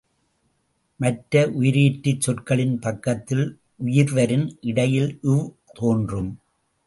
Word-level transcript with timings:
மற்ற 0.99 1.49
உயிரீற்றுச் 1.51 2.21
சொற்களின் 2.21 2.79
பக்கத்தில் 2.79 3.45
உயிர்வரின் 3.85 4.47
இடையில் 4.61 5.19
வ் 5.23 5.37
தோன்றும். 5.73 6.31